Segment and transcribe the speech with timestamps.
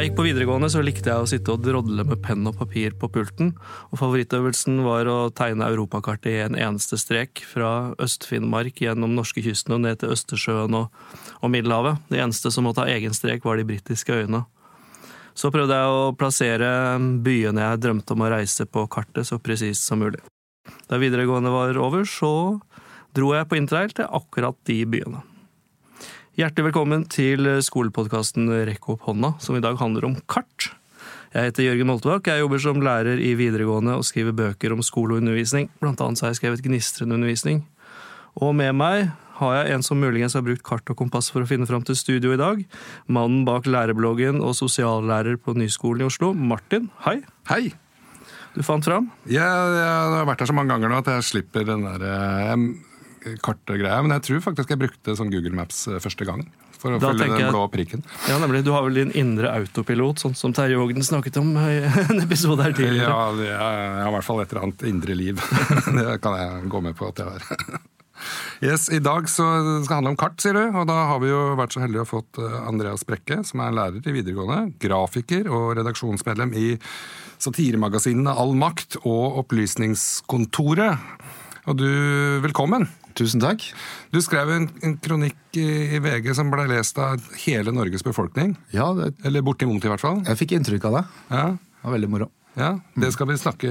[0.00, 2.94] jeg gikk på videregående, så likte jeg å sitte og drodle med penn og papir
[2.96, 3.50] på pulten.
[3.92, 9.82] Og favorittøvelsen var å tegne europakartet i en eneste strek, fra Øst-Finnmark gjennom norskekysten og
[9.84, 10.88] ned til Østersjøen og,
[11.44, 12.00] og Middelhavet.
[12.08, 14.46] Det eneste som måtte ha egen strek, var de britiske øyene.
[15.36, 16.70] Så prøvde jeg å plassere
[17.20, 20.22] byene jeg drømte om å reise på kartet så presist som mulig.
[20.88, 22.56] Da videregående var over, så
[23.12, 25.26] dro jeg på interrail til akkurat de byene.
[26.38, 30.68] Hjertelig velkommen til skolepodkasten Rekk opp hånda, som i dag handler om kart.
[31.34, 35.16] Jeg heter Jørgen Moltebakk, jeg jobber som lærer i videregående og skriver bøker om skole
[35.16, 35.66] og undervisning.
[35.82, 37.64] Blant annet så har jeg skrevet Gnistrende undervisning.
[38.38, 39.08] Og med meg
[39.40, 41.98] har jeg en som muligens har brukt kart og kompass for å finne fram til
[41.98, 42.62] studio i dag.
[43.10, 46.92] Mannen bak lærebloggen og sosiallærer på Nyskolen i Oslo, Martin.
[47.08, 47.24] Hei.
[47.50, 47.72] Hei!
[48.54, 49.10] Du fant fram?
[49.26, 52.54] Jeg, jeg har vært her så mange ganger nå at jeg slipper den der eh,
[53.44, 54.00] kartgreia.
[54.04, 56.44] Men jeg tror faktisk jeg brukte sånn Google Maps eh, første gang.
[56.80, 58.02] For å Da følge den blå prikken.
[58.30, 58.62] Ja, nemlig.
[58.64, 62.64] Du har vel din indre autopilot, sånn som Terje Vågden snakket om i en episode
[62.64, 63.10] her tidligere.
[63.10, 65.42] Ja, jeg har i hvert fall et eller annet indre liv.
[65.98, 67.80] det kan jeg gå med på at jeg har.
[68.60, 69.44] Yes, I dag så
[69.80, 70.76] skal det handle om kart, sier du.
[70.76, 73.62] Og da har vi jo vært så heldige å ha fått eh, Andreas Brekke, som
[73.64, 76.66] er lærer i videregående, grafiker og redaksjonsmedlem i
[77.40, 81.00] satiremagasinene All Makt og Opplysningskontoret.
[81.70, 81.88] Og du,
[82.44, 82.88] velkommen.
[83.18, 83.64] Tusen takk.
[84.14, 85.66] Du skrev en, en kronikk i,
[85.96, 88.54] i VG som ble lest av hele Norges befolkning.
[88.74, 90.22] Ja, det, Eller bortimot, i hvert fall.
[90.26, 91.04] jeg fikk inntrykk av det.
[91.30, 92.30] Ja, Det var veldig moro.
[92.60, 93.68] ja Det skal vi snakke,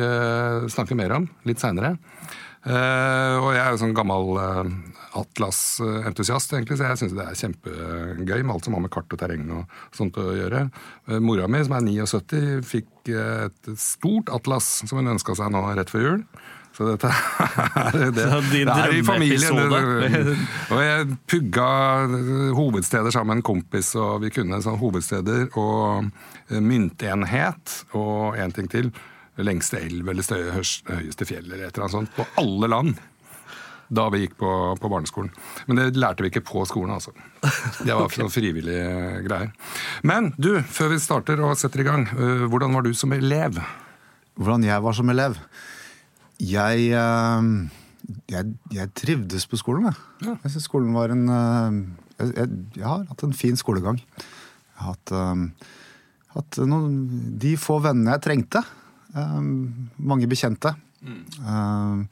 [0.71, 1.95] snakke mer om litt seinere.
[2.65, 4.67] og jeg er jo sånn gammel uh,
[5.19, 9.21] Atlas-entusiast, egentlig, så jeg syns det er kjempegøy med alt som har med kart og
[9.21, 10.65] terreng og sånt å gjøre.
[11.09, 15.51] Uh, mora mi, som er 79, fikk eh, et stort atlas som hun ønska seg
[15.53, 16.21] nå rett før jul.
[16.79, 19.57] Så dette er, det, Så din det er i familien.
[20.71, 21.65] Og jeg pugga
[22.55, 26.07] hovedsteder sammen med en kompis, og vi kunne sånn hovedsteder og
[26.47, 28.93] eh, myntenhet og en ting til.
[29.43, 32.15] Lengste elv eller støye, høyeste fjell eller et eller annet sånt.
[32.15, 33.01] På alle land.
[33.91, 35.33] Da vi gikk på, på barneskolen.
[35.67, 37.11] Men det lærte vi ikke på skolen, altså.
[37.81, 38.29] Det var okay.
[38.31, 39.51] frivillige greier.
[40.07, 43.59] Men du, før vi starter og setter i gang, øh, hvordan var du som elev?
[44.39, 45.35] Hvordan jeg var som elev?
[46.39, 47.49] Jeg, eh,
[48.31, 50.05] jeg, jeg trivdes på skolen, jeg.
[50.27, 50.37] Ja.
[50.43, 51.79] Jeg synes skolen var en eh,
[52.19, 53.99] jeg, jeg, jeg har hatt en fin skolegang.
[53.99, 55.71] Jeg har hatt, eh,
[56.35, 56.99] hatt noen,
[57.41, 58.63] de få vennene jeg trengte.
[59.15, 59.41] Eh,
[60.11, 60.75] mange bekjente.
[60.99, 62.03] Eh,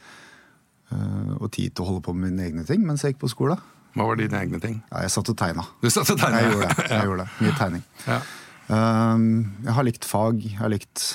[0.88, 3.32] uh, og tid til å holde på med mine egne ting mens jeg gikk på
[3.34, 3.58] skole.
[3.98, 4.78] Hva var dine egne ting?
[4.92, 5.66] Ja, jeg satt og tegna.
[5.82, 6.40] Du satt og tegna?
[6.40, 6.86] Jeg gjorde det.
[6.94, 7.30] Jeg gjorde det.
[7.42, 7.84] Mye tegning.
[8.06, 8.20] Ja.
[8.68, 9.26] Um,
[9.66, 10.40] jeg har likt fag.
[10.46, 11.06] Jeg har likt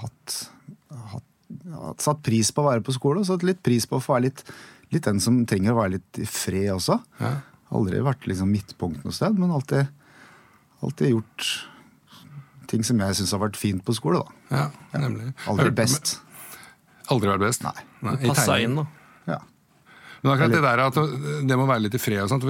[0.00, 0.36] hatt,
[1.12, 1.28] hatt
[2.02, 4.28] Satt pris på å være på skole, og satt litt pris på å få være
[4.28, 4.44] litt,
[4.94, 6.98] litt den som trenger å være litt i fred også.
[7.20, 7.34] Ja.
[7.72, 9.86] Aldri vært liksom midtpunkt noe sted, men alltid,
[10.84, 11.50] alltid gjort
[12.72, 14.22] ting som jeg syns har vært fint på skole.
[14.22, 14.56] da.
[14.56, 15.32] Ja, nemlig.
[15.50, 16.16] Aldri best.
[17.12, 17.64] Aldri vært best?
[17.66, 17.86] Nei.
[18.04, 18.16] Nei.
[18.26, 18.86] Passa inn, da.
[20.22, 20.98] Men akkurat det der at
[21.50, 22.44] det må være litt i fred og sånt.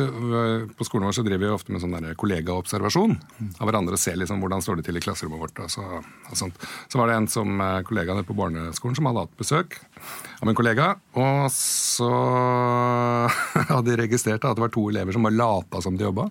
[0.77, 3.15] På skolen vår så driver vi ofte med sånn kollegaobservasjon
[3.49, 3.97] av hverandre.
[4.01, 5.63] Ser liksom hvordan står det til i klasserommet vårt.
[5.65, 6.67] Og så, og sånt.
[6.93, 9.79] så var det en som eh, kollega nede på barneskolen som hadde hatt besøk
[10.43, 10.91] av en kollega.
[11.17, 12.11] Og så
[13.73, 16.29] hadde de registrert at det var to elever som bare lata som de jobba.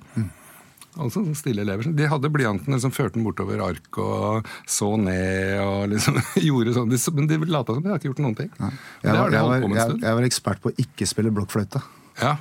[0.98, 1.88] Altså sånn stille elever.
[1.96, 6.20] De hadde blyantene som førte den bortover ark og så ned og liksom
[6.50, 6.92] gjorde sånn.
[6.92, 8.50] De, men de lata som de hadde ikke gjort noen ting.
[8.60, 11.80] Jeg, var, jeg, var, jeg, jeg var ekspert på å ikke spille blokkfløyte.
[12.20, 12.34] Ja.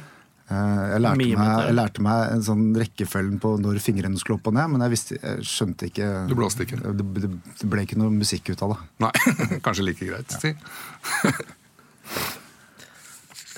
[0.50, 4.50] Eh, Jeg lærte, meg, jeg lærte meg en sånn rekkefølgen på når fingrene skulle opp
[4.50, 6.80] og ned, men jeg, visste, jeg skjønte ikke Du blåste ikke?
[6.82, 7.30] Det, det,
[7.70, 8.80] ble ikke noe musikk ut av det.
[9.06, 9.14] Nei,
[9.68, 10.38] kanskje like greit.
[10.42, 10.50] Si.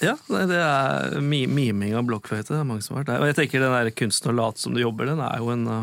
[0.03, 2.51] Ja, det er miming av blokkfløyte.
[2.55, 3.23] Det er mange som har vært der.
[3.23, 5.63] Og jeg tenker den der kunsten å late som du jobber, den er jo en
[5.71, 5.83] uh,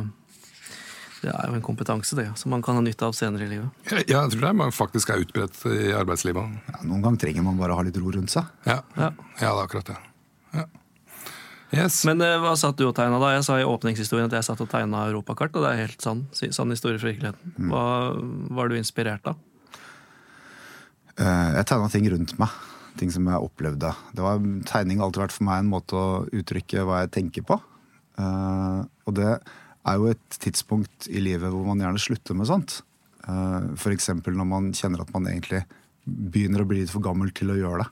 [1.19, 3.88] det er jo en kompetanse det, som man kan ha nytte av senere i livet.
[3.91, 6.54] Ja, jeg tror det er, faktisk er utbredt i arbeidslivet.
[6.71, 8.48] Ja, noen ganger trenger man bare å ha litt ro rundt seg.
[8.68, 9.10] Ja, Ja.
[9.42, 9.98] ja det er akkurat det.
[10.56, 10.66] Ja.
[11.75, 12.00] Yes.
[12.07, 13.33] Men eh, hva satt du og tegna da?
[13.36, 16.24] Jeg sa i åpningshistorien at jeg satt og tegna europakart, og det er helt sann,
[16.33, 17.54] sann historie fra virkeligheten.
[17.69, 17.83] Hva
[18.57, 19.38] var du inspirert av?
[21.19, 22.56] Eh, Jeg tegna ting rundt meg.
[22.97, 23.94] Ting som jeg opplevde.
[24.15, 27.45] Det var, tegning har alltid vært for meg en måte å uttrykke hva jeg tenker
[27.47, 27.59] på.
[28.19, 32.81] Uh, og det er jo et tidspunkt i livet hvor man gjerne slutter med sånt.
[33.27, 34.12] Uh, F.eks.
[34.25, 35.63] når man kjenner at man egentlig
[36.03, 37.89] begynner å bli litt for gammel til å gjøre det.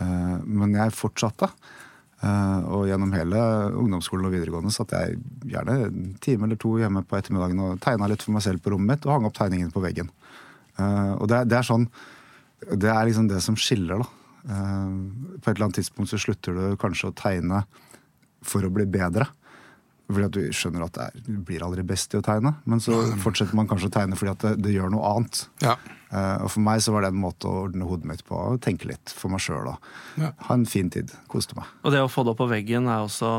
[0.00, 1.50] Uh, men jeg fortsatte.
[2.20, 3.38] Uh, og gjennom hele
[3.80, 8.10] ungdomsskolen og videregående satt jeg gjerne en time eller to hjemme på ettermiddagen og tegna
[8.10, 10.10] litt for meg selv på rommet mitt og hang opp tegningen på veggen.
[10.76, 11.86] Eh, og det, det er sånn
[12.60, 14.08] Det er liksom det som skiller, da.
[14.44, 14.88] Eh,
[15.40, 17.64] på et eller annet tidspunkt så slutter du kanskje å tegne
[18.46, 19.28] for å bli bedre.
[20.10, 22.56] fordi at du skjønner at det er, du blir aldri best i å tegne.
[22.66, 25.44] Men så fortsetter man kanskje å tegne fordi at det, det gjør noe annet.
[25.62, 25.76] Ja.
[26.10, 28.58] Eh, og for meg så var det en måte å ordne hodet mitt på, og
[28.64, 29.70] tenke litt for meg sjøl.
[30.18, 30.32] Ja.
[30.48, 31.14] Ha en fin tid.
[31.30, 31.70] Koste meg.
[31.84, 33.30] Og det å få det opp på veggen er også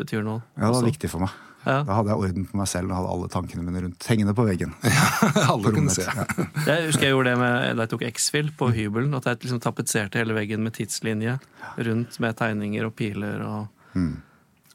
[0.00, 0.42] betyr noe.
[0.56, 0.90] Ja, det var også.
[0.90, 1.32] viktig for meg.
[1.62, 1.82] Ja.
[1.86, 4.08] Da hadde jeg orden på meg selv og hadde alle tankene mine rundt.
[4.10, 4.74] Hengende på veggen.
[4.92, 6.02] Ja, Alle kunne se.
[6.08, 6.24] Ja.
[6.72, 9.14] Jeg husker jeg gjorde det med, da jeg tok X-Fill på hybelen.
[9.18, 11.38] At jeg liksom tapetserte hele veggen med tidslinje
[11.86, 13.42] rundt med tegninger og piler.
[13.46, 14.12] og...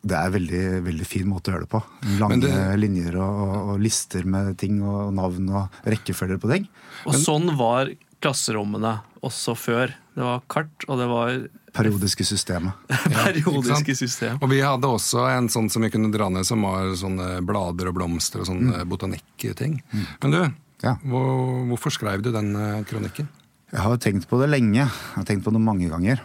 [0.07, 1.81] Det er en veldig, veldig fin måte å gjøre det på.
[2.21, 6.67] Lange det- linjer og, og, lister med ting og navn og rekkefølger på ting.
[7.09, 7.91] Og sånn var
[8.23, 8.93] klasserommene
[9.25, 9.91] også før.
[10.15, 11.33] Det var kart, og det var
[11.77, 12.73] Periodiske systemet.
[13.13, 14.37] periodiske system.
[14.41, 17.91] Og vi hadde også en sånn som vi kunne dra ned, som var sånne blader
[17.91, 18.89] og blomster og sånne Mm.
[18.89, 19.77] botanikkting.
[20.23, 20.39] Men du,
[20.83, 20.95] Ja.
[21.05, 23.27] hvor, hvorfor skrev du den eh, kronikken?
[23.71, 24.83] Jeg har tenkt på det lenge.
[24.85, 26.21] Jeg har tenkt på det mange ganger.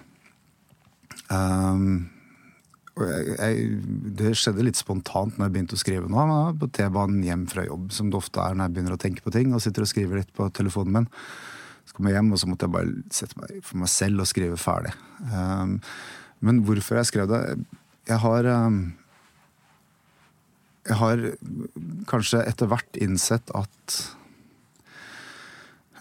[1.32, 2.10] Um,
[2.98, 3.68] og jeg, jeg,
[4.18, 6.24] det skjedde litt spontant når jeg begynte å skrive nå.
[6.60, 9.32] På T-banen hjem fra jobb, som det ofte er når jeg begynner å tenke på
[9.32, 9.54] ting.
[9.56, 11.08] Og sitter og skriver litt på telefonen min.
[11.86, 14.30] Så kom jeg hjem, og så måtte jeg bare sette meg for meg selv og
[14.30, 14.94] skrive ferdig.
[15.28, 15.76] Um,
[16.42, 17.42] men hvorfor jeg skrev det
[18.08, 18.80] Jeg har um,
[20.88, 21.20] Jeg har
[22.10, 24.00] kanskje etter hvert innsett at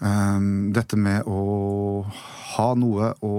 [0.02, 2.02] Um, dette med å
[2.56, 3.34] ha noe å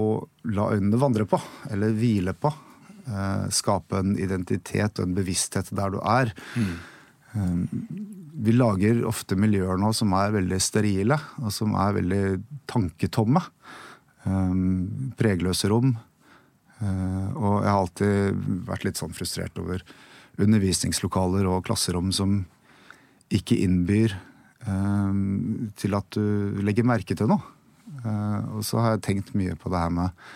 [0.48, 1.36] la øynene vandre på,
[1.68, 2.48] eller hvile på.
[3.04, 6.32] uh, skape en identitet og en bevissthet der du er.
[7.34, 7.68] Um,
[8.34, 12.24] vi lager ofte miljøer nå som er veldig sterile, og som er veldig
[12.70, 13.42] tanketomme.
[14.24, 15.92] Um, pregløse rom.
[16.80, 19.84] Uh, og jeg har alltid vært litt sånn frustrert over
[20.40, 22.40] undervisningslokaler og klasserom som
[23.34, 24.16] ikke innbyr
[24.66, 27.44] um, til at du legger merke til noe.
[28.02, 30.26] Uh, og så har jeg tenkt mye på det her med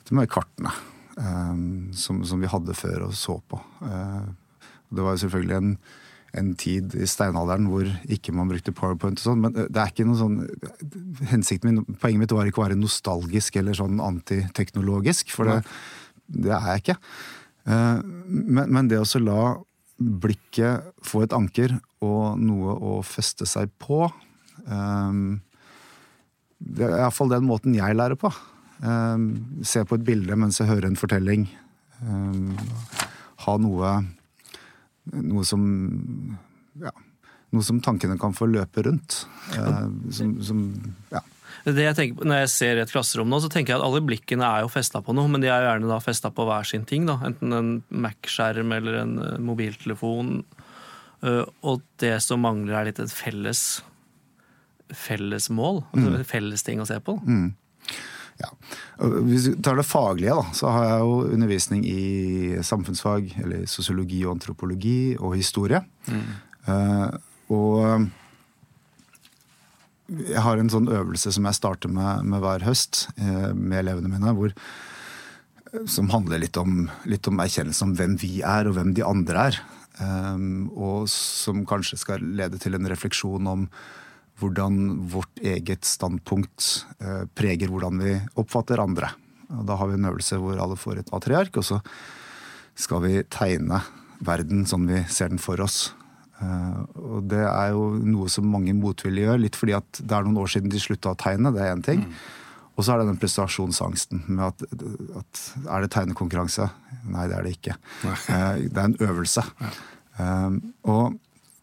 [0.00, 0.74] dette med kartene.
[1.16, 3.60] um, som, som vi hadde før og så på.
[3.86, 4.24] Eh,
[4.94, 5.76] det var jo selvfølgelig en,
[6.34, 10.06] en tid i steinalderen hvor ikke man brukte powerpoint og sånn, men det er ikke
[10.08, 10.40] noe sånn
[11.30, 15.60] hensikten min, Poenget mitt var ikke å være nostalgisk eller sånn antiteknologisk, for det,
[16.26, 16.96] det er jeg ikke.
[17.70, 19.54] Eh, Men, men det å la
[19.98, 24.02] blikket få et anker og noe å feste seg på
[24.66, 25.20] eh,
[26.58, 28.32] Det er iallfall den måten jeg lærer på.
[28.82, 29.22] Eh,
[29.62, 31.46] Se på et bilde mens jeg hører en fortelling.
[32.02, 32.68] Eh,
[33.46, 33.94] Ha noe
[35.12, 36.38] Noe som
[36.80, 36.90] Ja.
[37.54, 39.26] Noe som tankene kan få løpe rundt.
[39.54, 40.64] Eh, Som, som
[41.12, 41.20] Ja.
[41.64, 44.00] Det jeg tenker på, når jeg ser et klasserom nå, så tenker jeg at alle
[44.04, 46.66] blikkene er jo festa på noe, men de er jo gjerne da festa på hver
[46.66, 47.06] sin ting.
[47.06, 50.44] da, Enten en Mac-skjerm eller en eh, mobiltelefon.
[51.22, 53.82] Eh, Og det som mangler, er litt et felles
[54.92, 55.84] felles mål.
[55.94, 57.16] Altså Felles ting å se på.
[57.24, 57.48] Ja.
[59.02, 62.02] Og Hvis du tar det faglige, da, så har jeg jo undervisning i
[62.62, 65.80] samfunnsfag, eller sosiologi og antropologi og historie.
[66.68, 67.08] Eh,
[67.54, 68.06] og
[70.12, 74.10] jeg har en sånn øvelse som jeg starter med, med hver høst uh, med elevene
[74.12, 74.52] mine, hvor,
[75.90, 79.48] som handler litt om, litt om erkjennelse om hvem vi er, og hvem de andre
[79.48, 79.60] er.
[79.94, 83.68] Um, og som kanskje skal lede til en refleksjon om
[84.40, 89.12] hvordan vårt eget standpunkt eh, preger hvordan vi oppfatter andre.
[89.54, 91.80] Og da har vi en øvelse hvor alle får et A3-ark, og så
[92.74, 93.82] skal vi tegne
[94.24, 95.92] verden sånn vi ser den for oss.
[96.42, 100.26] Eh, og det er jo noe som mange motvillig gjør, litt fordi at det er
[100.26, 102.08] noen år siden de slutta å tegne, det er én ting.
[102.74, 104.64] Og så er det den prestasjonsangsten med at,
[105.20, 105.42] at
[105.76, 106.66] er det tegnekonkurranse?
[107.06, 107.76] Nei, det er det ikke.
[108.02, 109.44] Eh, det er en øvelse.
[110.90, 111.14] Og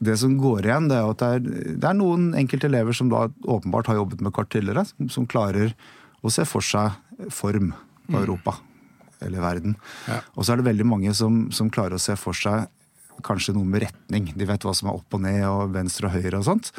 [0.01, 1.45] det som går igjen, det er at det er,
[1.77, 5.29] det er noen enkelte elever som da åpenbart har jobbet med kart tidligere, som, som
[5.29, 5.75] klarer
[6.21, 7.71] å se for seg form
[8.09, 8.57] på Europa
[9.21, 9.75] eller verden.
[10.09, 10.21] Ja.
[10.33, 12.65] Og så er det veldig mange som, som klarer å se for seg
[13.25, 14.31] kanskje noe med retning.
[14.33, 16.71] De vet hva som er opp og ned og venstre og høyre og sånt.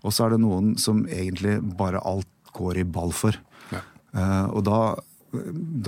[0.00, 3.36] Og så er det noen som egentlig bare alt går i ball for.
[3.74, 3.82] Ja.
[4.16, 4.78] Uh, og da,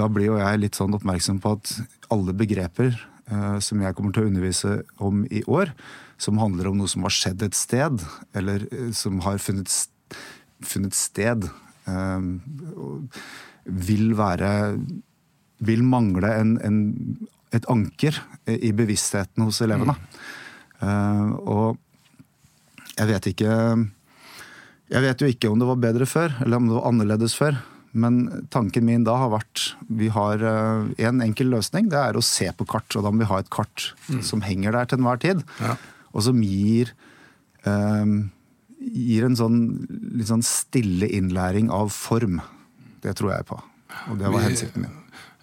[0.01, 1.73] da blir jo jeg litt sånn oppmerksom på at
[2.13, 2.93] alle begreper
[3.33, 5.73] uh, som jeg kommer til å undervise om i år,
[6.19, 8.03] som handler om noe som har skjedd et sted,
[8.37, 9.71] eller eh, som har funnet,
[10.67, 11.49] funnet sted,
[11.87, 12.29] eh,
[13.69, 14.51] vil være
[15.59, 16.77] Vil mangle en, en,
[17.51, 18.15] et anker
[18.47, 19.97] i bevisstheten hos elevene.
[20.79, 21.75] Eh, og
[22.95, 23.57] jeg vet ikke
[24.95, 27.59] Jeg vet jo ikke om det var bedre før, eller om det var annerledes før.
[27.91, 31.91] Men tanken min da har vært vi har én en enkel løsning.
[31.91, 32.95] Det er å se på kart.
[32.95, 33.91] Og da må vi ha et kart
[34.23, 35.43] som henger der til enhver tid.
[35.59, 35.75] Ja.
[36.15, 36.93] Og som gir
[37.67, 38.31] um,
[38.79, 39.59] gir en sånn
[40.17, 42.41] litt sånn stille innlæring av form.
[43.03, 43.59] Det tror jeg på.
[44.11, 44.95] Og det var Vi- hensikten min.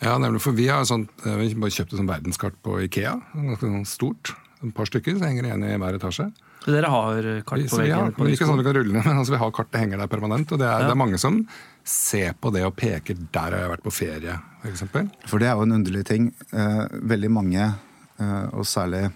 [0.01, 3.13] Ja, nemlig, for vi har sånt, eh, vi bare kjøpt et sånt verdenskart på Ikea.
[3.33, 4.33] Ganske sånn stort.
[4.63, 6.31] Et par stykker, så henger det igjen i hver etasje.
[6.65, 7.13] Så dere har
[7.45, 7.85] kart på veggen?
[7.85, 9.79] vi, har, på ikke sånn at vi kan rulle ned, men altså, vi har kartet
[9.79, 10.51] henger der permanent.
[10.51, 10.87] Og det er, Ja.
[10.87, 11.47] det er mange som
[11.83, 14.83] ser på det og peker 'der har jeg vært på ferie', f.eks.
[15.27, 16.33] For det er jo en underlig ting.
[16.51, 17.75] Eh, veldig mange,
[18.19, 19.13] eh, og særlig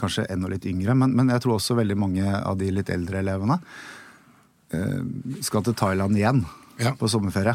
[0.00, 3.20] kanskje enda litt yngre, men, men jeg tror også veldig mange av de litt eldre
[3.20, 3.58] elevene
[4.72, 5.02] eh,
[5.44, 6.44] skal til Thailand igjen
[6.80, 6.94] Ja.
[6.96, 7.54] på sommerferie.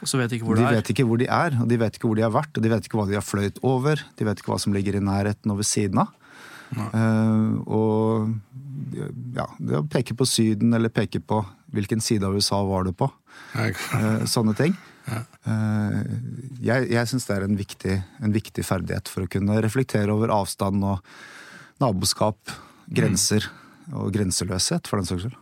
[0.00, 0.78] Og så vet de ikke hvor de det er.
[0.80, 2.70] vet ikke hvor de er, og de vet ikke hvor de har vært, og de
[2.72, 5.52] vet ikke hva de har fløyet over, de vet ikke hva som ligger i nærheten
[5.52, 6.14] og ved siden av.
[6.70, 8.30] Uh, og
[9.34, 11.40] ja, det å peke på Syden, eller peke på
[11.74, 13.10] hvilken side av USA var du på,
[13.58, 14.76] eh, sånne ting.
[15.10, 16.00] Uh,
[16.62, 20.32] jeg jeg syns det er en viktig, en viktig ferdighet for å kunne reflektere over
[20.34, 21.02] avstand og
[21.80, 22.52] naboskap,
[22.90, 23.46] grenser
[23.96, 25.38] og grenseløshet, for den saks skyld.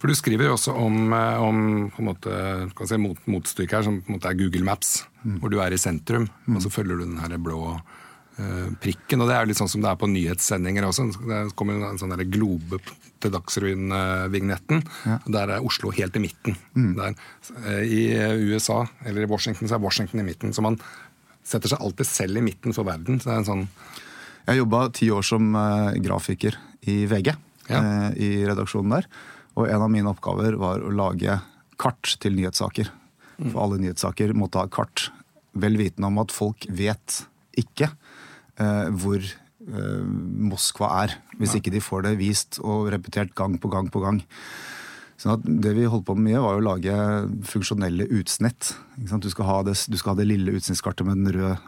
[0.00, 2.32] For du skriver jo også om, eh, om måte,
[2.76, 5.04] kan si, mot, motstykket her, som på en måte er Google Maps.
[5.20, 9.20] Hvor du er i sentrum, og så følger du den her blå eh, prikken.
[9.20, 11.10] Og det er litt sånn som det er på nyhetssendinger også.
[11.20, 12.80] Det kommer en sånn der globe
[13.20, 14.80] til Dagsrevyen-vignetten.
[15.04, 15.18] Ja.
[15.36, 16.56] Der er Oslo helt i midten.
[16.96, 17.18] Der,
[17.66, 18.02] eh, I
[18.54, 20.54] USA, eller i Washington, så er Washington i midten.
[20.56, 20.80] Så man
[21.44, 23.20] setter seg alltid selv i midten for verden.
[23.20, 23.68] Så det er en sånn
[24.50, 26.56] Jeg jobba ti år som eh, grafiker
[26.90, 27.30] i VG,
[27.70, 27.78] Ja.
[27.78, 29.06] eh, i redaksjonen der.
[29.56, 31.36] Og en av mine oppgaver var å lage
[31.78, 32.90] kart til nyhetssaker.
[33.40, 35.06] For alle nyhetssaker måtte ha kart.
[35.56, 37.22] Vel vitende om at folk vet
[37.58, 37.88] ikke
[38.60, 40.02] eh, hvor eh,
[40.50, 44.20] Moskva er, hvis ikke de får det vist og repetert gang på gang på gang.
[45.20, 46.94] Sånn at det vi holdt på med mye, var å lage
[47.44, 48.70] funksjonelle utsnitt.
[48.96, 51.58] Du, skal ha det, du skal ha det lille utsnittskartet med den røde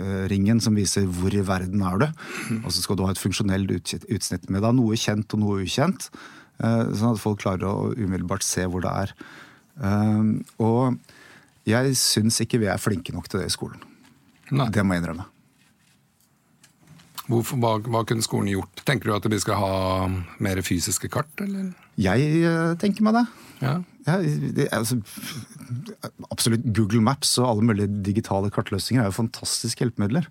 [0.00, 2.06] eh, ringen som viser hvor i verden er du.
[2.62, 3.74] Og så skal du ha et funksjonelt
[4.08, 6.08] utsnitt med da noe kjent og noe ukjent.
[6.64, 9.14] eh, sånn at folk klarer å umiddelbart se hvor det er.
[9.84, 10.32] Eh,
[10.64, 10.96] og
[11.68, 13.84] jeg syns ikke vi er flinke nok til det i skolen.
[14.56, 14.70] Nei.
[14.72, 15.28] Det må jeg innrømme.
[17.30, 18.82] Hvorfor, hva, hva kunne skolen gjort?
[18.88, 19.74] Tenker du at vi skal ha
[20.42, 21.70] mer fysiske kart, eller?
[22.00, 23.26] Jeg eh, tenker meg det.
[23.62, 23.76] Ja.
[24.06, 24.16] Ja,
[24.56, 24.96] det, altså,
[26.32, 30.26] absolutt Google Maps og alle mulige digitale kartløsninger er jo fantastiske hjelpemidler.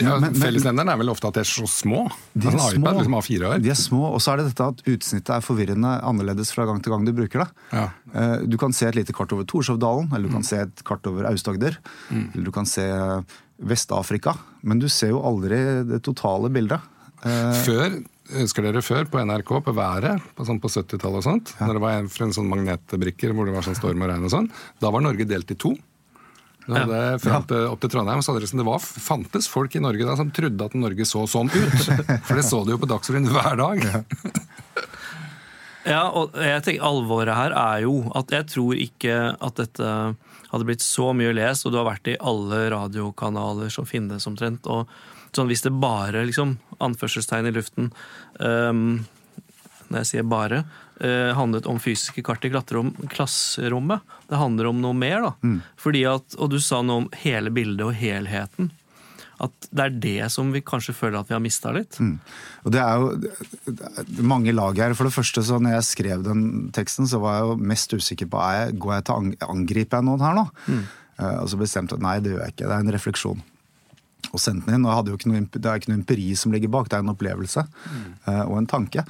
[0.00, 2.02] Ja, Fellesnevneren er vel ofte at de er så små?
[2.34, 2.94] De er altså, små.
[2.98, 3.62] liksom.
[3.62, 6.82] De er små, og så er det dette at utsnittet er forvirrende annerledes fra gang
[6.82, 7.48] til gang du bruker det.
[7.72, 7.86] Ja.
[8.14, 11.06] Eh, Du kan se et lite kart over Torshovdalen, eller du kan se et kart
[11.06, 11.78] over Aust-Agder.
[12.10, 12.26] Mm.
[12.34, 12.86] Eller du kan se
[13.60, 14.34] Vest-Afrika.
[14.62, 16.80] Men du ser jo aldri det totale bildet.
[17.22, 21.54] Eh, Før, Husker dere før på NRK, på været, på, sånn på 70-tallet og sånt?
[21.60, 24.26] Når det var en, for en sånn magnetbrikker hvor det var sånn storm og regn
[24.28, 24.50] og sånn.
[24.82, 25.74] Da var Norge delt i to.
[26.70, 29.82] Hadde, fram til, opp til Trondheim så hadde det, sånn- det var, fantes folk i
[29.82, 31.78] Norge da som trodde at Norge så sånn ut.
[32.28, 33.86] For det så du jo på Dagsrevyen hver dag.
[35.88, 39.92] Ja, og jeg tenker Alvoret her er jo at jeg tror ikke at dette
[40.50, 44.66] hadde blitt så mye lest, og du har vært i alle radiokanaler som finnes omtrent.
[44.68, 44.90] og
[45.34, 47.90] sånn Hvis det bare, liksom, anførselstegn i luften
[48.40, 49.00] um,
[49.90, 50.64] Når jeg sier bare,
[51.02, 54.04] uh, handlet om fysiske kart i klasserommet.
[54.30, 55.54] Det handler om noe mer, da.
[55.80, 58.70] Fordi at, Og du sa noe om hele bildet og helheten.
[59.40, 61.96] At det er det som vi kanskje føler at vi har mista litt.
[62.64, 64.92] Og det er jo det er mange lag her.
[64.98, 66.42] For det første, så når jeg skrev den
[66.76, 70.00] teksten, så var jeg jo mest usikker på er jeg, går jeg til ang angriper
[70.00, 70.44] jeg noen her nå.
[71.20, 72.66] Eh, og så bestemte jeg nei, det gjør jeg ikke.
[72.66, 73.42] Det er en refleksjon.
[74.30, 74.86] Og sendte den inn.
[74.86, 78.10] og noe, Det er ikke noe empiri som ligger bak, det er en opplevelse mm.
[78.46, 79.04] og en tanke.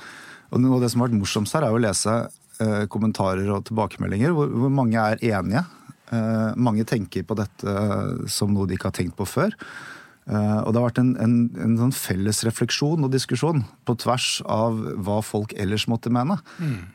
[0.50, 2.16] Og noe av det som har vært morsomst her, er å lese
[2.62, 5.64] eh, kommentarer og tilbakemeldinger hvor, hvor mange er enige.
[6.10, 7.76] Eh, mange tenker på dette
[8.30, 9.54] som noe de ikke har tenkt på før.
[10.30, 14.32] Eh, og det har vært en, en, en sånn felles refleksjon og diskusjon på tvers
[14.50, 16.40] av hva folk ellers måtte mene.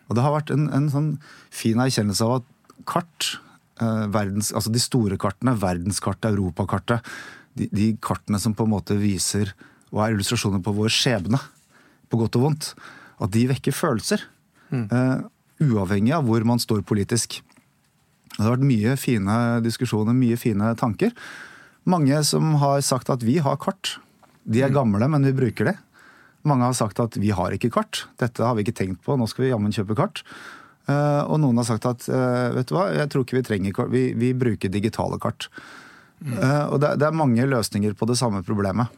[0.09, 1.09] Og det har vært en, en sånn
[1.53, 2.51] fin erkjennelse av at
[2.85, 3.35] kart,
[4.11, 7.03] verdens, altså de store kartene, verdenskartet, europakartet,
[7.55, 9.53] de, de kartene som på en måte viser
[9.93, 11.39] og er illustrasjoner på vår skjebne,
[12.11, 12.71] på godt og vondt,
[13.23, 14.25] at de vekker følelser.
[14.91, 15.25] eh,
[15.63, 17.39] uavhengig av hvor man står politisk.
[18.35, 21.13] Det har vært mye fine diskusjoner, mye fine tanker.
[21.87, 23.95] Mange som har sagt at vi har kart.
[24.43, 25.77] De er gamle, men vi bruker det.
[26.45, 28.03] Mange har sagt at vi har ikke kart.
[28.21, 30.21] Dette har vi ikke tenkt på, nå skal vi jammen kjøpe kart.
[30.85, 33.73] Uh, og noen har sagt at uh, vet du hva, jeg tror ikke vi trenger
[33.73, 35.47] kart, vi, vi bruker digitale kart.
[36.23, 38.93] Eh, og det, det er mange løsninger på det samme problemet.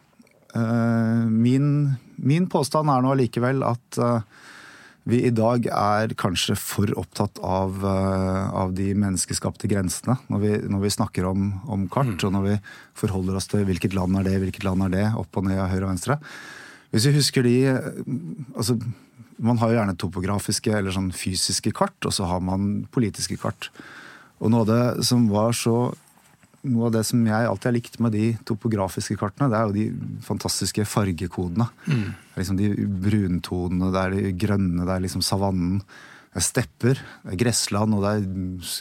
[0.56, 4.24] Uh, min, min påstand er nå allikevel at uh,
[5.08, 10.82] vi i dag er kanskje for opptatt av, av de menneskeskapte grensene når vi, når
[10.84, 12.56] vi snakker om, om kart, og når vi
[13.00, 15.86] forholder oss til hvilket land er det, hvilket land er det, opp og ned, høyre
[15.86, 16.18] og venstre.
[16.92, 17.56] Hvis vi husker de
[18.56, 18.78] altså,
[19.38, 23.70] Man har jo gjerne topografiske eller sånn fysiske kart, og så har man politiske kart.
[24.42, 25.94] Og noe av det som var så
[26.70, 29.76] noe av det som jeg alltid har likt med de topografiske kartene, det er jo
[29.76, 31.70] de fantastiske fargekodene.
[31.88, 32.70] Det er liksom De
[33.08, 35.80] bruntonene, det er de grønne, det er liksom savannen.
[36.32, 38.74] Det er stepper, det er gressland, og det er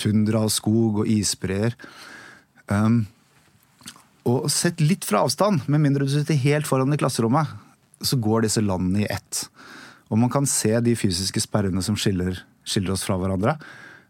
[0.00, 1.76] tundra og skog og isbreer.
[2.72, 3.04] Um,
[4.28, 7.50] og sett litt fra avstand, med mindre du sitter helt foran i klasserommet,
[8.02, 9.46] så går disse landene i ett.
[10.12, 13.56] Og man kan se de fysiske sperrene som skiller, skiller oss fra hverandre.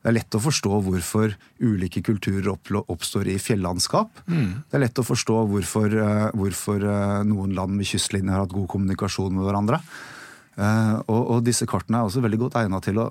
[0.03, 4.25] Det er lett å forstå hvorfor ulike kulturer oppstår i fjellandskap.
[4.27, 4.65] Mm.
[4.67, 8.57] Det er lett å forstå hvorfor, eh, hvorfor, eh, noen land med kystlinjer har hatt
[8.57, 9.79] god kommunikasjon med hverandre.
[10.59, 13.07] Eh, og, og disse kartene er også veldig godt egnet til å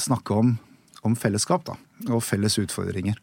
[0.00, 0.56] snakke om,
[1.04, 1.76] om fellesskap da,
[2.08, 3.20] og felles utfordringer.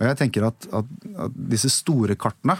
[0.00, 2.56] Og jeg tenker at, at, at disse store kartene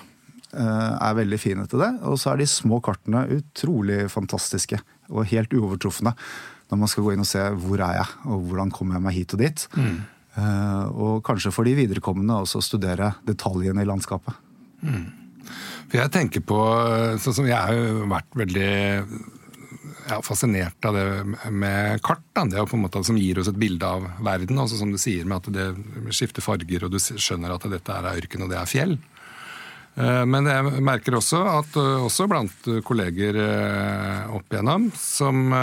[0.50, 1.92] er veldig fine til det.
[2.10, 6.10] Og så er de små kartene utrolig fantastiske og helt uovertrufne
[6.70, 9.16] når man skal gå inn og se hvor er jeg, og hvordan kommer jeg meg
[9.18, 9.64] hit og dit.
[9.74, 9.96] Mm.
[10.30, 14.36] Uh, og kanskje for de viderekommende også studere detaljene i landskapet.
[14.86, 15.08] Mm.
[15.90, 16.56] For jeg tenker på,
[17.18, 18.70] sånn som Jeg har jo vært veldig
[20.10, 22.22] ja, fascinert av det med kart.
[22.34, 22.44] Da.
[22.46, 24.58] Det på en måte som gir oss et bilde av verden.
[24.62, 28.10] Også som du sier med at det skifter farger, og du skjønner at dette er
[28.14, 28.96] ørken og det er fjell.
[29.98, 35.54] Eh, men jeg merker også at eh, også blant kolleger eh, opp igjennom som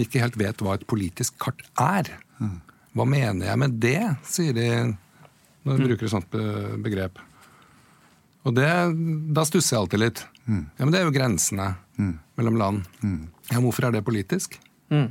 [0.00, 2.14] ikke helt vet hva et politisk kart er.
[2.94, 4.68] Hva mener jeg med det, sier de
[5.64, 5.88] når de mm.
[5.88, 6.36] bruker et sånt
[6.84, 7.18] begrep.
[8.44, 8.68] Og det,
[9.34, 10.20] da stusser jeg alltid litt.
[10.44, 10.64] Mm.
[10.76, 12.14] Ja, Men det er jo grensene mm.
[12.38, 12.88] mellom land.
[13.00, 13.22] Mm.
[13.48, 14.58] Ja, Hvorfor er det politisk?
[14.92, 15.08] Mm.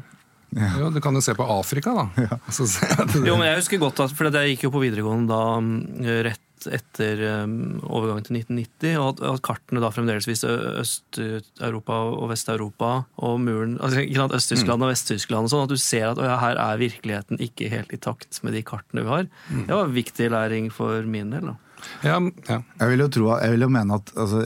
[0.53, 0.69] Ja.
[0.77, 2.27] Jo, Du kan jo se på Afrika, da.
[2.29, 2.37] Ja.
[3.27, 7.21] jo, men Jeg husker godt at, for jeg gikk jo på videregående da rett etter
[7.43, 10.51] um, overgangen til 1990, og at, kartene da fremdeles viste
[10.83, 12.93] Øst-Europa og Vest-Europa
[13.25, 14.85] og muren altså, Øst-Tyskland mm.
[14.85, 15.51] og Vest-Tyskland.
[15.51, 18.63] sånn At du ser at ja, her er virkeligheten ikke helt i takt med de
[18.67, 19.29] kartene vi har.
[19.49, 19.67] Mm.
[19.67, 21.51] Det var viktig læring for min del.
[21.51, 21.59] da.
[22.03, 22.17] Ja,
[22.47, 22.61] ja.
[22.79, 24.43] Jeg vil jo tro, jeg vil jo mene at altså,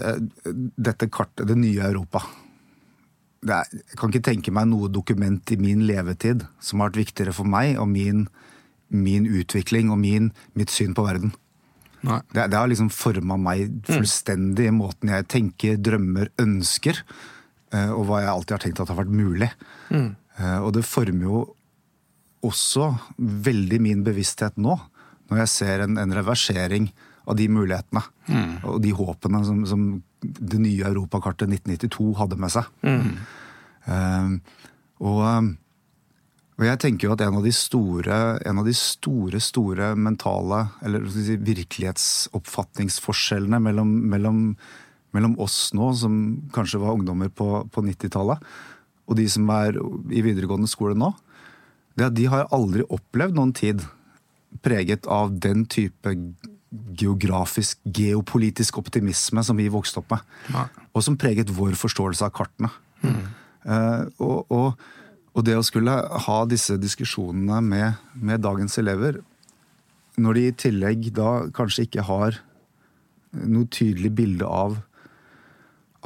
[0.90, 2.24] dette kartet, det nye Europa
[3.48, 7.36] er, Jeg kan ikke tenke meg noe dokument i min levetid som har vært viktigere
[7.36, 8.26] for meg og min,
[8.90, 11.34] min utvikling og min, mitt syn på verden.
[12.08, 17.02] Det, det, har liksom forma meg fullstendig i måten jeg tenker, drømmer, ønsker.
[17.76, 19.50] Eh, og hva jeg alltid har tenkt at har vært mulig.
[19.92, 20.10] Mm.
[20.40, 21.44] Eh, og det former jo
[22.48, 24.78] også veldig min bevissthet nå,
[25.28, 26.92] når jeg ser en, en reversering
[27.28, 28.52] av de mulighetene mm.
[28.70, 29.88] og de håpene som, som,
[30.22, 32.70] det nye europakartet 1992 hadde med seg.
[32.88, 33.10] Mm.
[33.88, 34.64] Uh,
[35.04, 35.52] og
[36.58, 40.64] og jeg tenker jo at en av de store, en av de store, store mentale,
[40.86, 44.40] eller si, virkelighetsoppfatningsforskjellene mellom, mellom,
[45.14, 46.14] mellom, oss nå, som
[46.56, 48.38] kanskje var ungdommer på, på 90-tallet,
[49.08, 49.72] og de som er
[50.10, 51.10] i videregående skole nå,
[51.94, 53.80] det er at de har aldri opplevd noen tid
[54.66, 56.16] preget av den type
[56.98, 60.22] geografisk, geopolitisk optimisme som vi vokste opp med.
[60.54, 60.64] Ja.
[60.94, 62.70] Og som preget vår forståelse av kartene.
[63.06, 63.26] Mm.
[63.68, 64.68] Uh, og, og
[65.38, 65.94] og det å skulle
[66.26, 69.22] ha disse diskusjonene med, med, dagens elever,
[70.18, 72.40] når de i tillegg da kanskje ikke har
[73.38, 74.80] noe tydelig bilde av,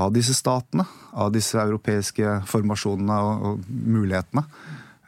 [0.03, 0.83] av disse statene,
[1.15, 4.43] av disse europeiske formasjonene og, og mulighetene,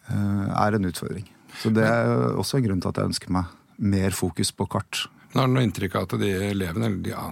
[0.08, 1.28] eh, er en utfordring.
[1.60, 3.52] Så det er også en grunn til at jeg ønsker meg
[3.84, 5.04] mer fokus på kart.
[5.34, 7.28] Har du noe inntrykk av at de elevene, eller ja,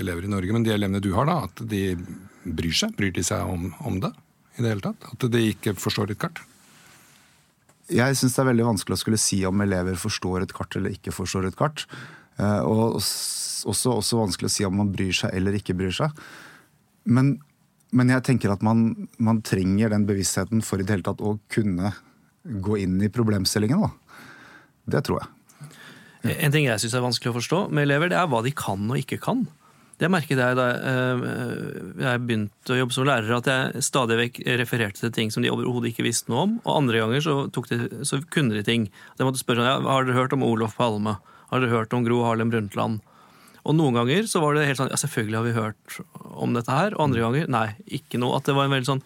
[0.00, 1.90] elever i Norge, men de elevene du har, da, at de
[2.42, 2.96] bryr seg?
[2.96, 4.14] Bryr de seg om, om det?
[4.56, 5.06] I det hele tatt?
[5.12, 6.42] At de ikke forstår et kart?
[7.92, 10.94] Jeg syns det er veldig vanskelig å skulle si om elever forstår et kart eller
[10.94, 11.84] ikke forstår et kart.
[12.40, 16.22] Eh, og også, også vanskelig å si om man bryr seg eller ikke bryr seg.
[17.04, 17.34] Men,
[17.92, 21.36] men jeg tenker at man, man, trenger den bevisstheten for i det hele tatt å
[21.52, 21.92] kunne
[22.42, 23.82] gå inn i problemstillingen.
[23.82, 24.22] Da.
[24.96, 25.32] Det tror jeg.
[26.38, 28.86] En ting jeg syns er vanskelig å forstå med elever, det er hva de kan
[28.86, 29.42] og ikke kan.
[30.02, 31.20] Det merket jeg da eh,
[32.02, 35.52] jeg begynte å jobbe som lærer, at jeg stadig vekk refererte til ting som de
[35.52, 36.56] overhodet ikke visste noe om.
[36.64, 37.36] Og andre ganger så,
[37.70, 38.88] de, så kunne de ting.
[39.18, 41.20] De måtte spørre ja, har dere hørt om Olof Palme.
[41.52, 42.98] Har dere hørt om Gro Harlem Brundtland?
[43.62, 46.00] Og noen ganger så var det helt sånn ja, selvfølgelig har vi hørt
[46.34, 46.96] om dette her.
[46.96, 47.68] Og andre ganger nei,
[48.00, 48.40] ikke noe.
[48.40, 49.04] At det var en veldig sånn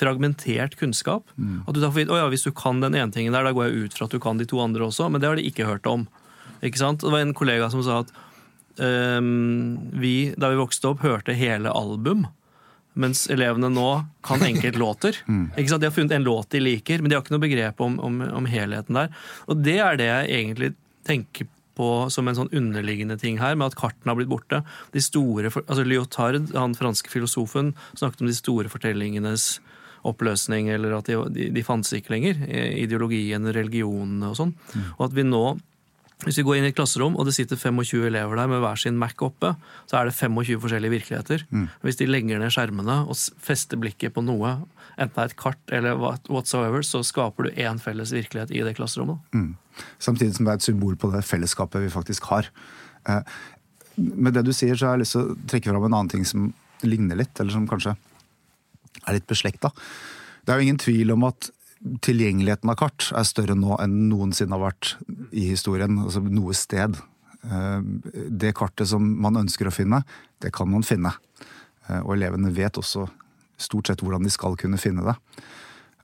[0.00, 1.28] fragmentert kunnskap.
[1.36, 1.66] Mm.
[1.66, 3.52] At du tar for vidt, å ja, Hvis du kan den ene tingen der, da
[3.52, 5.10] går jeg ut fra at du kan de to andre også.
[5.12, 6.08] Men det har de ikke hørt om.
[6.64, 7.04] Ikke sant?
[7.04, 8.14] Det var en kollega som sa at
[8.80, 12.26] vi, da vi vokste opp, hørte hele album.
[12.98, 13.88] Mens elevene nå
[14.26, 15.22] kan enkeltlåter.
[15.30, 15.46] mm.
[15.54, 15.82] Ikke sant?
[15.82, 18.20] De har funnet en låt de liker, men de har ikke noe begrep om, om,
[18.40, 19.14] om, helheten der.
[19.46, 20.72] Og det er det jeg egentlig
[21.06, 24.62] tenker på som en sånn underliggende ting her, med at kartene har blitt borte.
[24.92, 29.52] De store, altså Lyotard, han franske filosofen, snakket om de store fortellingenes
[30.08, 32.42] oppløsning, eller at de, de, de fantes ikke lenger.
[32.50, 34.54] Ideologien, religionene og sånn.
[34.74, 34.86] Mm.
[34.96, 35.44] Og at vi nå
[36.24, 38.76] Hvis vi går inn i et klasserom, og det sitter 25 elever der med hver
[38.76, 39.54] sin Mac oppe,
[39.88, 41.44] så er det 25 forskjellige virkeligheter.
[41.80, 44.58] Hvis de legger ned skjermene og fester blikket på noe,
[45.00, 48.60] enten det er et kart eller what- whatsoever, så skaper du én felles virkelighet i
[48.66, 49.18] det klasserommet.
[49.98, 52.50] Samtidig som det er et symbol på det fellesskapet vi faktisk har.
[53.08, 53.22] Eh,
[54.00, 56.24] Med det du sier, så har jeg lyst til å trekke fram en annen ting
[56.24, 56.52] som
[56.82, 57.96] ligner litt, eller som kanskje
[59.06, 59.70] er litt beslekta.
[60.46, 61.50] Det er jo ingen tvil om at
[61.80, 64.94] tilgjengeligheten av kart er større nå enn noensinne har vært
[65.32, 66.98] i historien, altså noe sted.
[67.44, 67.80] Eh,
[68.30, 70.04] Det kartet som man ønsker å finne,
[70.40, 71.12] det kan man finne.
[71.88, 73.08] Eh, Og elevene vet også
[73.58, 75.16] stort sett hvordan de skal kunne finne det.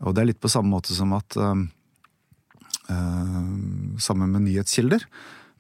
[0.01, 1.67] Og det er litt på samme måte som at eh,
[3.99, 5.05] sammen med nyhetskilder.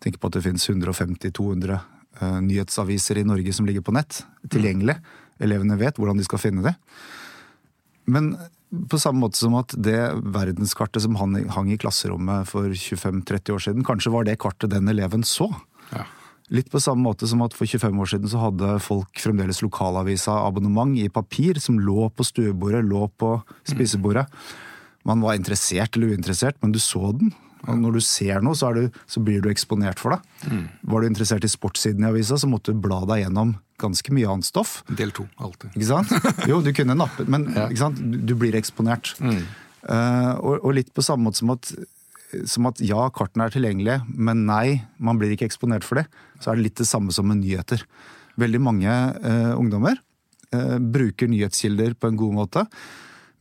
[0.00, 1.80] Tenk på at det finnes 150-200
[2.20, 4.96] eh, nyhetsaviser i Norge som ligger på nett, tilgjengelig.
[5.40, 6.74] Elevene vet hvordan de skal finne det.
[8.06, 8.36] Men
[8.90, 9.98] på samme måte som at det
[10.34, 14.88] verdenskartet som hang hang i klasserommet for 25-30 år siden, kanskje var det kartet den
[14.92, 15.48] eleven så.
[15.92, 16.04] Ja.
[16.54, 20.36] Litt på samme måte som at for 25 år siden så hadde folk fremdeles lokalavisa
[20.44, 23.32] abonnement i papir som lå på stuebordet, lå på
[23.66, 24.28] spisebordet.
[25.06, 27.34] Man var interessert eller uinteressert, men du så den.
[27.66, 30.56] Og når du ser noe, så, du, så blir du eksponert for det.
[30.86, 34.30] Var du interessert i sportssiden i avisa, så måtte du bla deg gjennom ganske mye
[34.32, 34.78] annet stoff.
[34.88, 35.74] Del to, alltid.
[35.76, 36.12] Ikke sant?
[36.50, 38.00] Jo, du kunne nappe, men ikke sant?
[38.00, 39.14] Du, du blir eksponert.
[39.20, 41.70] Eh, og, og litt på samme måte som at,
[42.48, 46.06] som at ja, kartene er tilgjengelige, men nei, man blir ikke eksponert for det.
[46.40, 47.84] Så er det litt det samme som med nyheter.
[48.40, 49.96] Veldig mange uh, ungdommer
[50.52, 52.66] uh, bruker nyhetskilder på en god måte.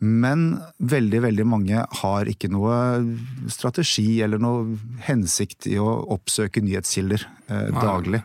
[0.04, 2.76] Men veldig veldig mange har ikke noe
[3.52, 4.76] strategi eller noe
[5.08, 8.22] hensikt i å oppsøke nyhetskilder eh, daglig.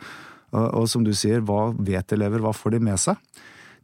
[0.50, 3.20] Og, og som du sier, hva vet elever, hva får de med seg?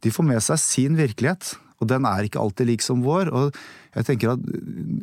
[0.03, 3.31] De får med seg sin virkelighet, og den er ikke alltid lik som vår.
[3.31, 3.55] Og
[3.95, 4.43] jeg tenker at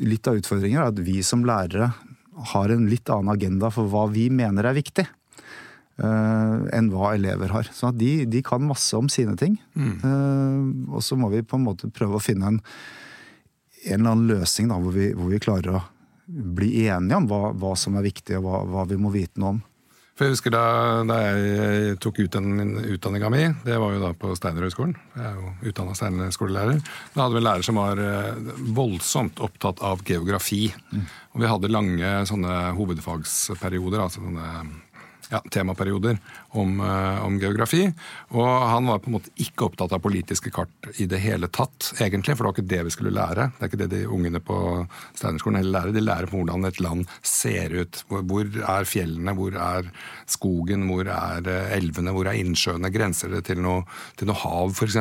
[0.05, 1.93] Litt av utfordringen er at vi som lærere
[2.53, 5.07] har en litt annen agenda for hva vi mener er viktig.
[5.99, 7.71] Eh, enn hva elever har.
[7.73, 9.59] Så de, de kan masse om sine ting.
[9.77, 12.63] Eh, og så må vi på en måte prøve å finne en,
[13.85, 15.85] en eller annen løsning da, hvor, vi, hvor vi klarer å
[16.25, 19.57] bli enige om hva, hva som er viktig, og hva, hva vi må vite noe
[19.57, 19.63] om.
[20.15, 20.67] For jeg husker da,
[21.11, 24.93] da jeg tok utdanning, utdanninga mi, det var jo da på Steinerhøgskolen.
[25.17, 26.79] Jeg er jo utdanna steinerskolelærer.
[27.17, 30.69] Da hadde vi en lærer som var eh, voldsomt opptatt av geografi.
[31.35, 34.53] Og vi hadde lange sånne hovedfagsperioder, altså sånne
[35.31, 37.87] ja, temaperioder om, eh, om geografi.
[38.35, 41.93] Og han var på en måte ikke opptatt av politiske kart i det hele tatt,
[41.99, 42.37] egentlig.
[42.37, 43.51] For det var ikke det vi skulle lære.
[43.57, 44.59] Det er ikke det de ungene på
[45.17, 45.97] Steinerskolen heller lærer.
[45.97, 48.03] De lærer på hvordan et land ser ut.
[48.09, 48.45] Hvor, hvor
[48.77, 49.91] er fjellene, hvor er
[50.31, 52.93] skogen, hvor er eh, elvene, hvor er innsjøene?
[52.95, 53.85] Grenser det til noe,
[54.19, 55.01] til noe hav, f.eks.?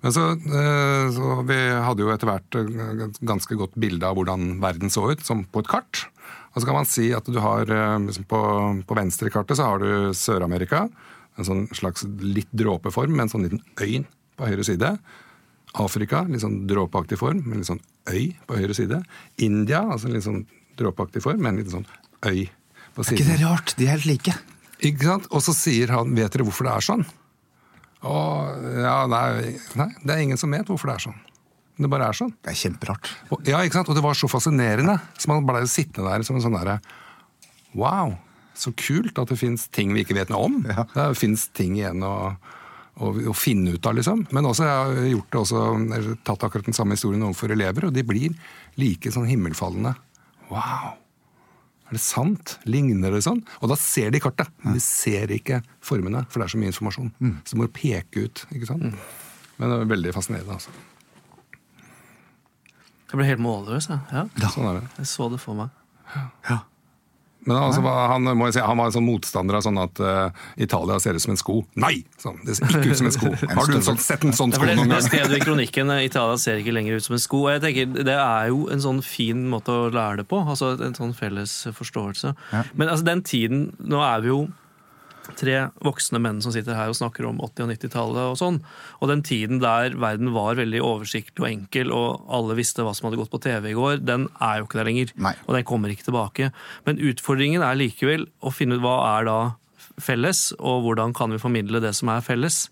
[0.00, 4.56] Men så, eh, så vi hadde jo etter hvert et ganske godt bilde av hvordan
[4.62, 6.06] verden så ut, som på et kart.
[6.50, 8.40] Og så kan man si at du har eh, liksom på,
[8.86, 10.86] på venstre kartet så har du Sør-Amerika.
[11.38, 14.02] En sånn slags litt dråpeform med en sånn liten øy
[14.38, 14.94] på høyre side.
[15.78, 18.98] Afrika, litt sånn dråpeaktig form med en litt sånn øy på høyre side.
[19.46, 20.42] India, altså en litt sånn
[20.80, 21.88] dråpeaktig form med en liten sånn
[22.26, 22.48] øy
[22.96, 23.76] på Er ikke det rart?
[23.78, 24.34] De er helt like.
[24.82, 25.30] Ikke sant?
[25.30, 27.06] Og så sier han 'vet dere hvorfor det er sånn'?
[28.00, 31.18] Og, ja, nei, nei, det er ingen som vet hvorfor det er sånn.
[31.80, 32.32] Det bare er sånn.
[32.44, 33.08] Det er kjemperart.
[33.32, 33.90] Og, ja, ikke sant?
[33.92, 34.98] Og det var så fascinerende.
[35.16, 36.80] Så man blei sittende der som en sånn derre
[37.78, 38.16] Wow,
[38.58, 40.56] så kult at det fins ting vi ikke vet noe om.
[40.66, 40.84] Ja.
[40.90, 42.14] Det fins ting igjen å,
[42.98, 44.24] å, å finne ut av, liksom.
[44.34, 47.86] Men også, jeg har gjort det også, eller tatt akkurat den samme historien overfor elever,
[47.86, 48.34] og de blir
[48.80, 49.94] like sånn himmelfallende.
[50.50, 50.96] Wow!
[51.90, 52.58] Er det sant?
[52.70, 53.40] Ligner det sånn?
[53.62, 54.50] Og da ser de kartet.
[54.62, 57.14] Men de ser ikke formene, for det er så mye informasjon.
[57.46, 58.44] Så du må peke ut.
[58.54, 58.90] ikke sant?
[59.58, 60.58] Men det er veldig fascinerende.
[60.58, 60.74] altså.
[63.10, 63.88] Jeg ble helt målløs.
[63.90, 64.00] Jeg.
[64.12, 64.88] Ja, Sånn er det.
[64.98, 65.70] jeg så det for meg.
[66.48, 66.60] Ja.
[67.46, 69.78] Men han, altså, var- han, må jeg si, han var en sånn motstander av sånn
[69.80, 70.28] at uh,
[70.60, 71.54] Italia ser ut som en sko.
[71.80, 72.02] Nei!
[72.20, 73.30] Sånn, det ser ikke ut som en sko.
[73.56, 75.06] Har du en sånn, sett en sånn Ja, sko noen det, noen det gang?
[75.08, 75.90] skrev du i kronikken.
[75.94, 77.40] eh, Italia ser ikke lenger ut som en sko.
[77.46, 80.42] Og jeg tenker, Det er jo en sånn fin måte å lære det på.
[80.44, 82.34] altså En sånn felles forståelse.
[82.52, 82.62] Ja.
[82.76, 84.42] Men altså den tiden Nå er vi jo
[85.38, 88.58] tre voksne menn som sitter her og snakker om 80- og 90-tallet og sånn.
[89.00, 93.08] Og den tiden der verden var veldig oversiktlig og enkel, og alle visste hva som
[93.08, 95.14] hadde gått på TV i går, den er jo ikke der lenger.
[95.20, 95.34] Nei.
[95.46, 96.50] Og den kommer ikke tilbake.
[96.88, 99.40] Men utfordringen er likevel å finne ut hva er da
[100.00, 102.68] felles, og hvordan kan vi formidle det som er felles,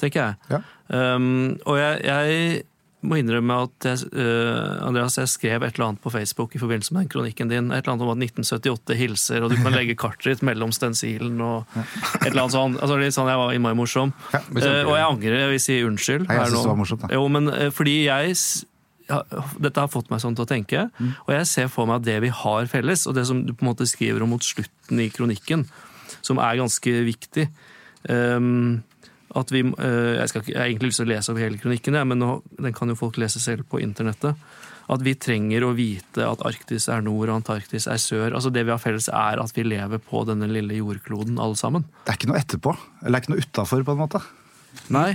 [0.00, 0.36] tenker jeg.
[0.52, 0.62] Ja.
[0.92, 2.62] Um, og jeg, jeg
[3.02, 6.94] må innrømme at jeg, uh, Andreas, jeg skrev et eller annet på Facebook i forbindelse
[6.94, 7.70] med den kronikken din.
[7.72, 11.40] Et eller annet om at 1978 hilser, og du kan legge kartet ditt mellom stensilen
[11.42, 12.76] og et eller annet sånn.
[12.78, 14.14] Altså, litt sånn jeg var innmari morsom.
[14.34, 14.42] Ja.
[14.42, 16.28] Eh, og jeg angrer, jeg vil si unnskyld.
[16.28, 17.10] Nei, jeg synes det var morsomt, da.
[17.18, 18.36] Jo, men uh, fordi jeg
[19.12, 20.86] dette har fått meg sånn til å tenke,
[21.26, 23.66] og jeg ser for meg at det vi har felles, og det som du på
[23.66, 25.66] en måte skriver om mot slutten i kronikken,
[26.24, 27.48] som er ganske viktig
[28.08, 28.80] ehm,
[29.38, 31.96] at vi, eh, jeg, skal, jeg har egentlig lyst til å lese over hele kronikken,
[32.08, 34.38] men nå, den kan jo folk lese selv på internettet.
[34.92, 38.34] At vi trenger å vite at Arktis er nord og Antarktis er sør.
[38.34, 41.86] Altså Det vi har felles, er at vi lever på denne lille jordkloden, alle sammen.
[42.02, 42.74] Det er ikke noe etterpå.
[43.02, 44.24] Eller det er ikke noe utafor, på en måte.
[44.92, 45.12] Nei,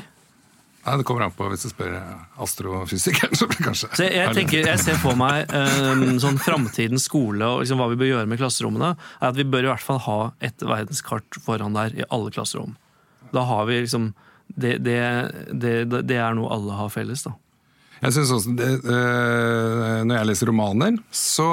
[0.88, 1.95] Nei, Det kommer an på hvis du spør
[2.43, 3.36] astrofysikeren.
[3.39, 3.89] så blir det kanskje...
[3.99, 7.99] Så jeg, tenker, jeg ser for meg um, sånn framtidens skole og liksom hva vi
[7.99, 11.75] bør gjøre med klasserommene, er at vi bør i hvert fall ha et verdenskart foran
[11.75, 12.77] der i alle klasserom.
[13.33, 14.13] Da har vi liksom
[14.47, 14.99] Det, det,
[15.51, 15.73] det,
[16.07, 17.33] det er noe alle har felles, da.
[17.97, 21.47] Jeg synes også øh, Når jeg leser romaner så,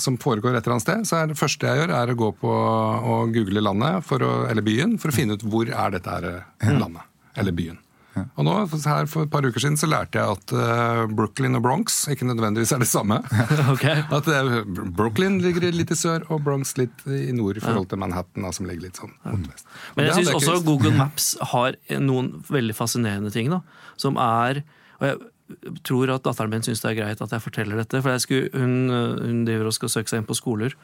[0.00, 2.30] som foregår et eller annet sted, så er det første jeg gjør, er å gå
[2.40, 6.72] på og google landet, å, eller byen, for å finne ut hvor er dette øh,
[6.80, 7.04] landet.
[7.36, 7.78] Eller byen.
[8.22, 8.54] Og nå,
[8.86, 12.28] her For et par uker siden så lærte jeg at øh, Brooklyn og Bronx ikke
[12.28, 13.20] nødvendigvis er det samme.
[13.74, 14.04] okay.
[14.14, 14.62] At øh,
[14.96, 18.68] Brooklyn ligger litt i sør, og Bronx litt i nord i forhold til Manhattan, som
[18.70, 19.68] ligger litt sånn mot vest.
[19.96, 20.58] Men jeg syns også.
[20.64, 23.50] Google Maps har noen veldig fascinerende ting.
[23.52, 23.60] da,
[24.00, 24.62] Som er
[25.00, 28.00] Og jeg tror at datteren min syns det er greit at jeg forteller dette.
[28.00, 28.88] For jeg skulle, hun,
[29.20, 30.76] hun driver og skal søke seg inn på skoler,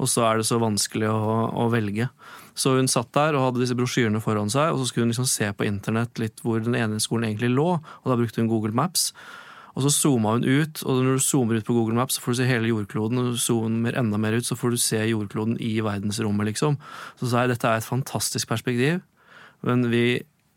[0.00, 2.08] og så er det så vanskelig å, å velge.
[2.54, 5.28] Så hun satt der og hadde disse brosjyrene foran seg, og så skulle hun liksom
[5.30, 8.76] se på internett litt hvor den ene skolen egentlig lå, og da brukte hun Google
[8.76, 9.10] Maps.
[9.72, 12.34] Og så zooma hun ut, og når du zoomer ut på Google Maps, så får
[12.34, 13.20] du se hele jordkloden.
[13.20, 16.76] Og når du zoomer enda mer ut, så får du se jordkloden i verdensrommet, liksom.
[17.20, 19.00] Så sa jeg dette er et fantastisk perspektiv,
[19.64, 20.04] men vi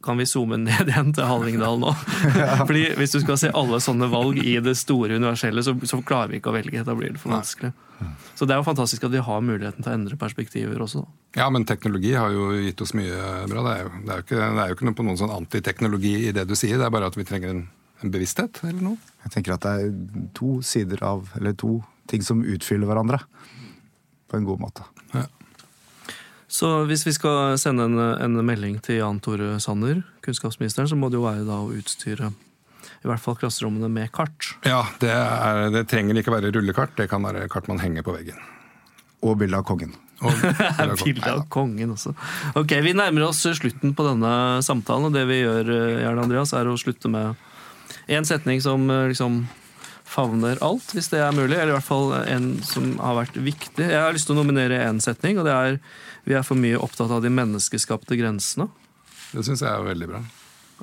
[0.05, 1.93] kan vi zoome ned igjen til Hallingdal nå?
[2.69, 6.33] Fordi Hvis du skal se alle sånne valg i det store universelle, så, så klarer
[6.33, 6.85] vi ikke å velge.
[6.85, 7.73] Da blir det for vanskelig.
[8.35, 11.05] Så det er jo fantastisk at vi har muligheten til å endre perspektiver også.
[11.37, 13.63] Ja, men teknologi har jo gitt oss mye bra.
[13.65, 15.35] Det er jo, det er jo, ikke, det er jo ikke noe på noen sånn
[15.35, 17.63] antiteknologi i det du sier, det er bare at vi trenger en,
[18.03, 19.13] en bevissthet eller noe.
[19.25, 21.79] Jeg tenker at det er to sider av, eller to
[22.11, 23.21] ting som utfyller hverandre.
[24.29, 24.85] På en god måte.
[26.55, 31.09] Så hvis vi skal sende en, en melding til Jan Tore Sanner, kunnskapsministeren, så må
[31.11, 32.31] det jo være da å utstyre
[33.05, 34.53] i hvert fall klasserommene med kart.
[34.65, 38.15] Ja, det, er, det trenger ikke være rullekart, det kan være kart man henger på
[38.15, 38.39] veggen.
[39.25, 39.93] Og bilde av kongen.
[41.03, 42.13] Bilde av kongen også.
[42.55, 46.55] Ok, Vi nærmer oss slutten på denne samtalen, og det vi gjør, Gjerne Jern Andreas,
[46.55, 47.35] er å slutte med
[48.15, 49.43] en setning som eh, liksom
[50.05, 51.57] favner alt, hvis det er mulig.
[51.57, 53.85] Eller i hvert fall en som har vært viktig.
[53.89, 55.79] Jeg har lyst til å nominere én setning, og det er
[56.25, 58.69] vi er for mye opptatt av de menneskeskapte grensene.
[59.33, 60.21] det syns jeg er veldig bra.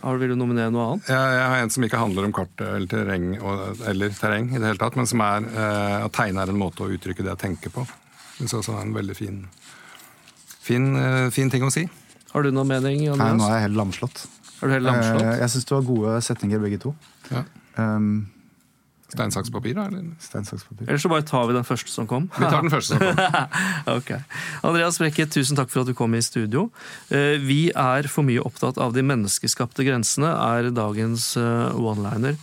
[0.03, 1.09] Har du Vil du nominere noe annet?
[1.11, 4.59] Jeg, jeg har en som ikke handler om kart eller terreng, og, eller terreng i
[4.59, 7.35] det hele tatt, men som er eh, at tegne er en måte å uttrykke det
[7.35, 7.85] jeg tenker på.
[7.85, 9.43] Det syns jeg også er en veldig fin,
[10.63, 11.85] fin, eh, fin ting å si.
[12.33, 14.25] Har du noen mening, Nei, nå er jeg helt lamslått.
[14.63, 15.27] Er du helt lamslått?
[15.27, 16.95] Eh, Jeg syns du har gode setninger, begge to.
[17.29, 17.43] Ja.
[17.77, 18.31] Um,
[19.13, 19.87] Stein, saks, papir, da?
[19.91, 20.07] Eller?
[20.25, 20.87] Stein, saks, papir.
[20.89, 22.31] Ellers så bare tar vi den første som kom.
[22.33, 22.97] Vi tar den første.
[22.97, 23.59] som kom.
[23.99, 24.13] Ok.
[24.65, 26.71] Andreas Brekke, tusen takk for at du kom i studio.
[27.13, 32.39] Eh, Vi er for mye opptatt av de menneskeskapte grensene, er dagens eh, one-liner.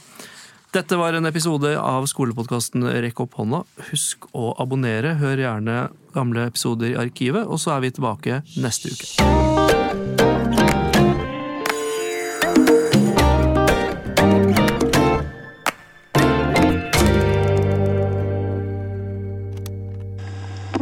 [0.69, 3.63] Dette var en episode av skolepodkasten Rekk opp hånda.
[3.89, 5.15] Husk å abonnere.
[5.17, 5.79] Hør gjerne
[6.13, 9.48] gamle episoder i arkivet, og så er vi tilbake neste uke.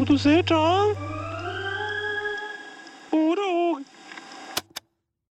[0.07, 0.95] produzido
[3.11, 3.46] por